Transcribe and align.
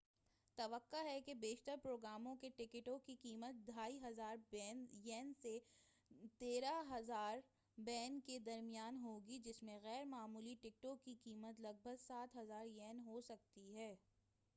توقع 0.57 1.01
ہے 1.03 1.19
کہ 1.21 1.33
بیشتر 1.33 1.75
پروگراموں 1.83 2.35
کے 2.35 2.49
ٹکٹوں 2.49 2.97
کی 2.99 3.15
قیمت 3.21 3.67
2،500 3.67 4.85
ین 5.03 5.31
سے، 5.41 5.57
130،000 6.11 7.39
ین 7.77 8.19
کے 8.25 8.39
درمیان 8.39 8.97
ہوگی، 8.97 9.39
جس 9.39 9.61
میں 9.63 9.79
غیر 9.83 10.03
معمولی 10.05 10.55
ٹکٹوں 10.61 10.95
کی 10.95 11.15
قیمت 11.23 11.59
لگ 11.59 11.81
بھگ 11.83 11.95
7000 11.99 12.65
ین 12.77 12.99
ہوسکتی 13.05 13.75
ہے۔ 13.77 13.95